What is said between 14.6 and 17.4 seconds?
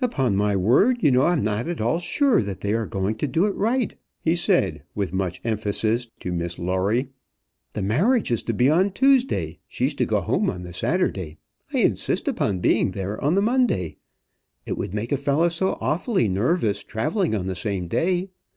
It would make a fellow so awfully nervous travelling